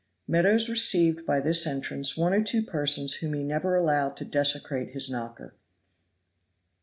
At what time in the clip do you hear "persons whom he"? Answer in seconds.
2.63-3.43